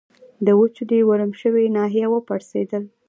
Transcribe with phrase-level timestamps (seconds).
[0.45, 2.83] د وچولې ورم شوې ناحیه و پړسېدل.